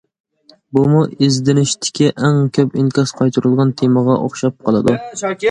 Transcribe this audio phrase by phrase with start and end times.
[0.77, 4.99] بۇمۇ ئىزدىنىشتىكى ئەڭ كۆپ ئىنكاس قايتۇرۇلغان تېمىغا ئوخشاپ قالىدۇ.